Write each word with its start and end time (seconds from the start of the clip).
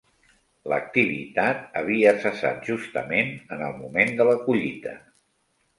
L'activitat 0.71 1.61
havia 1.81 2.15
cessat 2.25 2.67
justament 2.71 3.33
en 3.57 3.63
el 3.69 3.79
moment 3.85 4.15
de 4.23 4.31
la 4.33 4.39
collita. 4.49 4.99